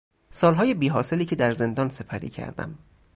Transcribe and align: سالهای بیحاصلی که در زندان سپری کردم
سالهای 0.31 0.73
بیحاصلی 0.73 1.25
که 1.25 1.35
در 1.35 1.53
زندان 1.53 1.89
سپری 1.89 2.29
کردم 2.29 2.77